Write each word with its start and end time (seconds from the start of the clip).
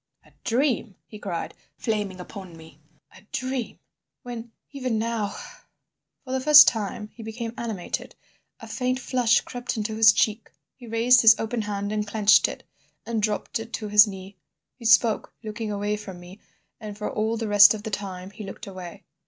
"A 0.25 0.31
dream!" 0.43 0.95
he 1.05 1.19
cried, 1.19 1.53
flaming 1.77 2.19
upon 2.19 2.57
me, 2.57 2.79
"a 3.15 3.21
dream—when, 3.31 4.51
even 4.71 4.97
now—" 4.97 5.35
For 6.23 6.31
the 6.31 6.39
first 6.41 6.67
time 6.67 7.09
he 7.13 7.21
became 7.21 7.53
animated. 7.55 8.15
A 8.59 8.67
faint 8.67 8.99
flush 8.99 9.41
crept 9.41 9.77
into 9.77 9.93
his 9.95 10.11
cheek. 10.11 10.49
He 10.73 10.87
raised 10.87 11.21
his 11.21 11.35
open 11.39 11.61
hand 11.61 11.91
and 11.91 12.07
clenched 12.07 12.47
it, 12.47 12.63
and 13.05 13.21
dropped 13.21 13.59
it 13.59 13.73
to 13.73 13.89
his 13.89 14.07
knee. 14.07 14.37
He 14.73 14.85
spoke, 14.85 15.35
looking 15.43 15.71
away 15.71 15.95
from 15.97 16.19
me, 16.19 16.39
and 16.79 16.97
for 16.97 17.07
all 17.13 17.37
the 17.37 17.47
rest 17.47 17.75
of 17.75 17.83
the 17.83 17.91
time 17.91 18.31
he 18.31 18.43
looked 18.43 18.65
away. 18.65 19.03